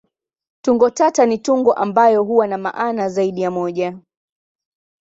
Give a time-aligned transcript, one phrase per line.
[0.61, 3.97] Tungo tata ni tungo ambayo huwa na maana zaidi ya moja.